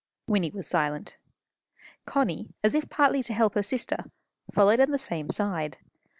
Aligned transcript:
Wynnie 0.27 0.49
was 0.51 0.65
silent. 0.67 1.17
Connie, 2.07 2.55
as 2.63 2.73
if 2.73 2.89
partly 2.89 3.21
to 3.21 3.33
help 3.35 3.53
her 3.53 3.61
sister, 3.61 4.05
followed 4.51 4.79
on 4.79 4.89
the 4.89 4.97
same 4.97 5.29
side. 5.29 5.77